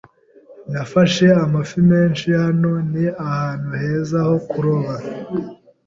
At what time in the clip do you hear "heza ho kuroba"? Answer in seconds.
3.81-4.93